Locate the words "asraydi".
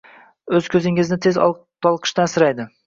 2.33-2.71